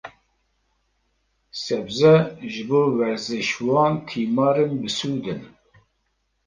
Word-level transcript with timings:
Sebze, 1.63 2.13
ji 2.51 2.63
bo 2.67 2.81
werzîşvan 2.97 3.93
tîmarên 4.07 4.71
bisûd 4.81 5.23
in. 5.33 5.41